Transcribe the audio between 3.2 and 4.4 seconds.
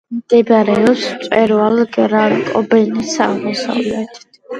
აღმოსავლეთით.